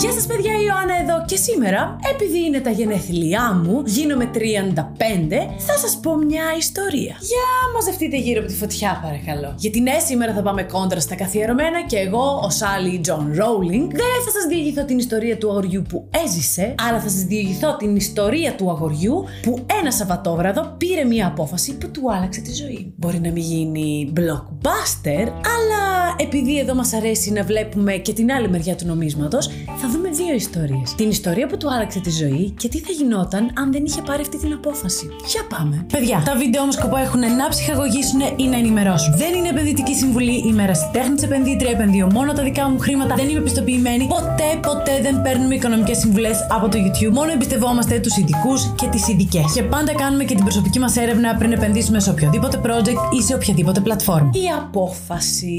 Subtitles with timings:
[0.00, 4.38] Γεια σας, παιδιά, η Ιωάννα εδώ και σήμερα, επειδή είναι τα γενέθλιά μου, γίνομαι 35,
[5.58, 7.16] θα σας πω μια ιστορία.
[7.32, 9.54] Για μαζευτείτε γύρω από τη φωτιά, παρακαλώ.
[9.56, 14.18] Γιατί ναι, σήμερα θα πάμε κόντρα στα καθιερωμένα και εγώ, ως άλλη Τζόαν Ρόουλινγκ, δεν
[14.24, 18.54] θα σας διηγηθώ την ιστορία του αγοριού που έζησε, αλλά θα σας διηγηθώ την ιστορία
[18.54, 22.92] του αγοριού που ένα Σαββατόβραδο πήρε μια απόφαση που του άλλαξε τη ζωή.
[22.96, 28.48] Μπορεί να μην γίνει blockbuster, αλλά επειδή εδώ μας αρέσει να βλέπουμε και την άλλη
[28.48, 29.97] μεριά του νομίσματος, θα δούμε
[30.28, 30.94] δύο ιστορίες.
[30.94, 34.20] Την ιστορία που του άλλαξε τη ζωή και τι θα γινόταν αν δεν είχε πάρει
[34.20, 35.06] αυτή την απόφαση.
[35.32, 35.86] Για πάμε.
[35.92, 39.16] Παιδιά, τα βίντεο όμως σκοπό έχουν να ψυχαγωγήσουν ή να ενημερώσουν.
[39.16, 43.40] Δεν είναι επενδυτική συμβουλή, είμαι ερασιτέχνη επενδύτρια, επενδύω μόνο τα δικά μου χρήματα, δεν είμαι
[43.40, 44.06] πιστοποιημένη.
[44.06, 47.12] Ποτέ, ποτέ δεν παίρνουμε οικονομικές συμβουλές από το YouTube.
[47.12, 49.52] Μόνο εμπιστευόμαστε τους ειδικούς και τις ειδικές.
[49.54, 53.34] Και πάντα κάνουμε και την προσωπική μας έρευνα πριν επενδύσουμε σε οποιοδήποτε project ή σε
[53.34, 54.30] οποιαδήποτε πλατφόρμα.
[54.34, 55.56] Η απόφαση.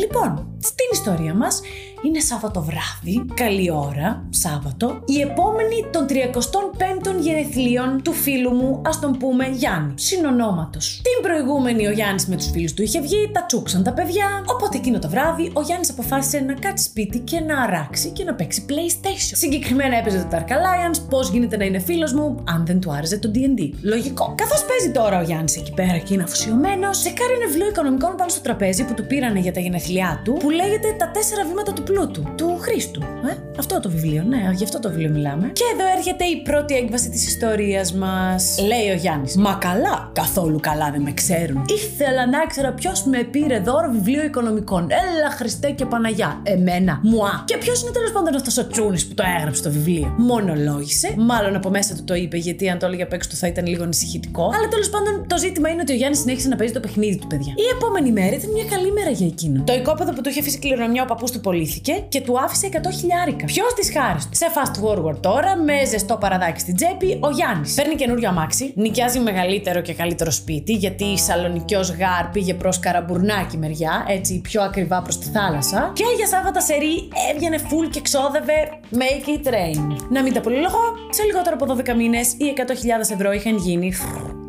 [0.00, 0.30] Λοιπόν,
[0.62, 1.60] στην ιστορία μας
[2.06, 9.00] είναι Σάββατο βράδυ, καλή ώρα, Σάββατο, η επόμενη των 35ων γενεθλίων του φίλου μου, ας
[9.00, 11.00] τον πούμε Γιάννη, συνονόματος.
[11.02, 14.76] Την προηγούμενη ο Γιάννης με τους φίλους του είχε βγει, τα τσούξαν τα παιδιά, οπότε
[14.76, 18.64] εκείνο το βράδυ ο Γιάννης αποφάσισε να κάτσει σπίτι και να αράξει και να παίξει
[18.68, 19.36] PlayStation.
[19.36, 23.18] Συγκεκριμένα έπαιζε το Dark Alliance, πώς γίνεται να είναι φίλος μου, αν δεν του άρεσε
[23.18, 23.70] το DD.
[23.82, 24.34] Λογικό.
[24.36, 28.16] Καθώς παίζει τώρα ο Γιάννης εκεί πέρα και είναι αφοσιωμένος, σε κάνει ένα βιβλίο οικονομικών
[28.16, 31.72] πάνω στο τραπέζι που του πήρανε για τα γενεθλιά του, που λέγεται Τα τέσσερα βήματα
[31.72, 33.00] του πλούτου, του Χρήστου.
[33.02, 35.50] Ε; Αυτό το βιβλίο, ναι, γι' αυτό το βιβλίο μιλάμε.
[35.52, 38.58] Και εδώ έρχεται η πρώτη έκβαση της ιστορίας μας.
[38.66, 39.36] Λέει ο Γιάννης.
[39.36, 41.64] Μα καλά, καθόλου καλά δεν με ξέρουν.
[41.68, 44.82] Ήθελα να ξέρω ποιος με πήρε δώρο βιβλίο οικονομικών.
[44.90, 46.40] Έλα, Χριστέ και Παναγιά.
[46.42, 47.00] Εμένα.
[47.02, 47.44] Μουά.
[47.46, 50.14] Και ποιος είναι τέλος πάντων αυτός ο Τσούνης που το έγραψε το βιβλίο.
[50.16, 51.14] Μονολόγησε.
[51.16, 53.66] Μάλλον από μέσα του το είπε, γιατί αν το έλεγε απ' έξω του θα ήταν
[53.66, 54.44] λίγο ανησυχητικό.
[54.54, 57.26] Αλλά τέλος πάντων το ζήτημα είναι ότι ο Γιάννης συνέχισε να παίζει το παιχνίδι του,
[57.26, 57.52] παιδιά.
[57.56, 59.62] Η επόμενη μέρα ήταν μια καλή μέρα για εκείνο.
[59.66, 61.40] Το οικόπεδο που του είχε αφήσει κληρονομιά ο παππούς του
[61.80, 63.44] πωλήθηκε και του άφησε 100 χιλιάρικα.
[63.44, 67.74] Ποιος τη χάρη Σε fast forward τώρα, με ζεστό παραδάκι στην τσέπη, ο Γιάννης.
[67.74, 73.56] Παίρνει καινούριο αμάξι, νοικιάζει μεγαλύτερο και καλύτερο σπίτι, γιατί η Σαλονικιός Γάρ πήγε προς Καραμπουρνάκι
[73.56, 75.90] μεριά, έτσι πιο ακριβά προς τη θάλασσα.
[75.94, 79.96] Και για Σάββατα σερή έβγαινε full και ξόδευε make it rain.
[80.10, 83.92] Να μην τα πολυλογώ, σε λιγότερο από 12 μήνες οι 100.000 ευρώ είχαν γίνει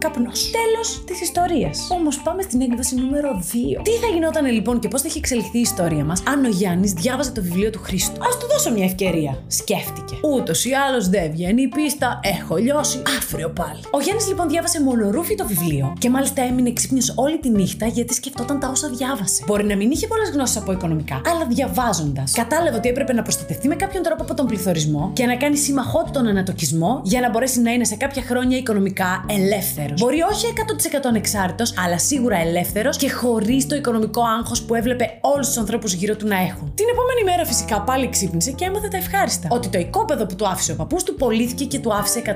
[0.04, 0.52] καπνός.
[0.60, 1.88] Τέλος της ιστορίας.
[1.92, 3.30] Όμως πάμε στην έκβαση νούμερο
[3.78, 3.82] 2.
[3.84, 6.92] Τι θα γινόταν λοιπόν και πώς θα είχε εξελιχθεί η ιστορία μας αν ο Γιάννης
[6.94, 9.44] διάβαζε το βιβλίο του Χρήστου; Α του δώσω μια ευκαιρία.
[9.48, 10.16] Σκέφτηκε.
[10.34, 12.20] Ούτως ή άλλως δεν βγαίνει η πίστα.
[12.24, 13.02] Έχω λιώσει.
[13.18, 13.82] Άφριο πάλι.
[13.92, 18.14] Ο Γιάννης λοιπόν διάβασε μονορούφι το βιβλίο και μάλιστα έμεινε ξύπνιος όλη τη νύχτα γιατί
[18.14, 19.44] σκεφτόταν τα όσα διάβασε.
[19.48, 23.68] Μπορεί να μην είχε πολλές γνώσεις από οικονομικά, αλλά διαβάζοντας κατάλαβε ότι έπρεπε να προστατευτεί
[23.68, 27.30] με κάποιον τρόπο από τον πληθωρισμό και να κάνει σύμμαχό του τον ανατοκισμό για να
[27.30, 29.91] μπορέσει να είναι σε κάποια χρόνια οικονομικά ελεύθερο.
[29.98, 35.48] Μπορεί όχι 100% ανεξάρτητος, αλλά σίγουρα ελεύθερος και χωρίς το οικονομικό άγχος που έβλεπε όλους
[35.48, 36.74] τους ανθρώπους γύρω του να έχουν.
[36.76, 39.48] Την επόμενη μέρα φυσικά πάλι ξύπνησε και έμαθε τα ευχάριστα.
[39.52, 42.32] Ότι το οικόπεδο που του άφησε ο παππούς του πωλήθηκε και του άφησε 100.000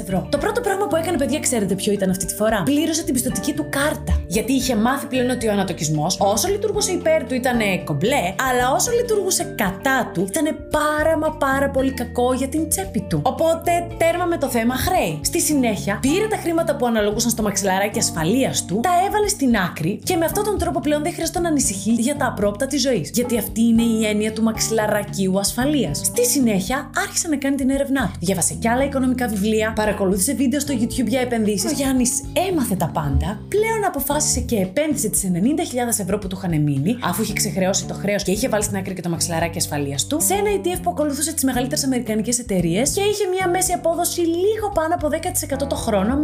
[0.00, 0.26] ευρώ.
[0.30, 3.52] Το πρώτο πράγμα που έκανε, παιδιά, ξέρετε ποιο ήταν αυτή τη φορά; Πλήρωσε την πιστοτική
[3.52, 4.22] του κάρτα.
[4.26, 8.90] Γιατί είχε μάθει πλέον ότι ο ανατοκισμός, όσο λειτουργούσε υπέρ του ήταν κομπλέ, αλλά όσο
[8.90, 13.20] λειτουργούσε κατά του ήταν πάρα μα πάρα πολύ κακό για την τσέπη του.
[13.24, 15.20] Οπότε τέρμα με το θέμα χρέη.
[15.22, 20.00] Στη συνέχεια πήρε τα χρήματα που αναλογούσαν στο μαξιλαράκι ασφαλείας του, τα έβαλε στην άκρη
[20.04, 23.10] και με αυτόν τον τρόπο πλέον δεν χρειάζεται να ανησυχεί για τα απρόπτα της ζωής.
[23.14, 25.98] Γιατί αυτή είναι η έννοια του μαξιλαρακίου ασφαλείας.
[26.04, 28.18] Στη συνέχεια άρχισε να κάνει την έρευνά του.
[28.20, 31.70] Διάβασε κι άλλα οικονομικά βιβλία, παρακολούθησε βίντεο στο YouTube για επενδύσεις.
[31.70, 36.62] Ο Γιάννης έμαθε τα πάντα, πλέον αποφάσισε και επένδυσε τις 90.000 ευρώ που του είχαν
[36.62, 40.06] μείνει, αφού είχε ξεχρεώσει το χρέος και είχε βάλει στην άκρη και το μαξιλαράκι ασφαλείας
[40.06, 44.20] του, σε ένα ETF που ακολουθούσε τις μεγαλύτερες αμερικανικές εταιρείες και είχε μια μέση απόδοση
[44.20, 45.08] λίγο πάνω από
[45.64, 46.16] 10% το χρόνο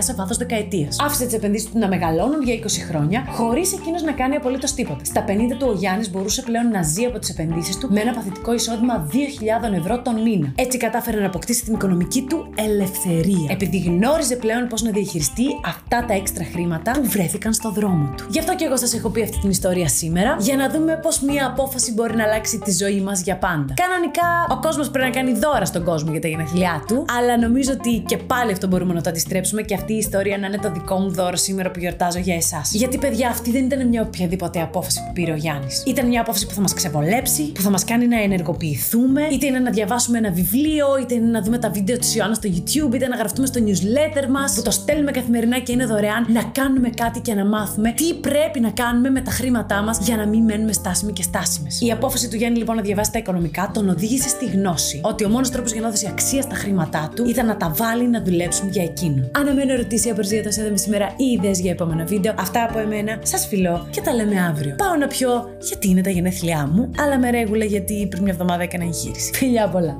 [0.00, 0.96] μεσοσταθμικά σε βάθος δεκαετίας.
[1.00, 5.04] Άφησε τις επενδύσεις του να μεγαλώνουν για 20 χρόνια, χωρίς εκείνος να κάνει απολύτως τίποτα.
[5.04, 8.12] Στα 50 του ο Γιάννης μπορούσε πλέον να ζει από τις επενδύσεις του με ένα
[8.12, 10.52] παθητικό εισόδημα 2.000 ευρώ τον μήνα.
[10.54, 13.48] Έτσι κατάφερε να αποκτήσει την οικονομική του ελευθερία.
[13.50, 18.26] Επειδή γνώριζε πλέον πώς να διαχειριστεί αυτά τα έξτρα χρήματα που βρέθηκαν στο δρόμο του.
[18.30, 21.20] Γι' αυτό και εγώ σας έχω πει αυτή την ιστορία σήμερα, για να δούμε πώς
[21.20, 23.74] μία απόφαση μπορεί να αλλάξει τη ζωή μας για πάντα.
[23.74, 27.72] Κανονικά, ο κόσμος πρέπει να κάνει δώρα στον κόσμο για τα γενεθλιά του, αλλά νομίζω
[27.72, 30.72] ότι και πάλι αυτό μπορούμε να το αντιστρέψουμε και αυτή η ιστορία να είναι το
[30.72, 32.74] δικό μου δώρο σήμερα που γιορτάζω για εσάς.
[32.74, 35.82] Γιατί, παιδιά, αυτή δεν ήταν μια οποιαδήποτε απόφαση που πήρε ο Γιάννης.
[35.86, 39.58] Ήταν μια απόφαση που θα μας ξεβολέψει, που θα μας κάνει να ενεργοποιηθούμε, είτε είναι
[39.58, 43.08] να διαβάσουμε ένα βιβλίο, είτε είναι να δούμε τα βίντεο της Ιωάννας στο YouTube, είτε
[43.08, 47.20] να γραφτούμε στο newsletter μας, που το στέλνουμε καθημερινά και είναι δωρεάν, να κάνουμε κάτι
[47.20, 50.72] και να μάθουμε τι πρέπει να κάνουμε με τα χρήματά μας για να μην μένουμε
[50.72, 51.80] στάσιμοι και στάσιμες.
[51.80, 55.28] Η απόφαση του Γιάννη λοιπόν να διαβάσει τα οικονομικά τον οδήγησε στη γνώση ότι ο
[55.28, 58.68] μόνος τρόπος για να δώσει αξία στα χρήματά του ήταν να τα βάλει να δουλέψουν
[58.68, 59.30] για εκείνον.
[59.34, 62.34] Αναμένω ερωτήσει απορρία το είδαμε σήμερα ή ιδέες για επόμενα βίντεο.
[62.38, 63.18] Αυτά από εμένα.
[63.22, 64.74] Σας φιλώ και τα λέμε αύριο.
[64.76, 68.62] Πάω να πιω γιατί είναι τα γενέθλιά μου, αλλά με ρέγουλα γιατί πριν μια εβδομάδα
[68.62, 69.32] έκανα εγχείρηση.
[69.34, 69.96] Φιλιά πολλά.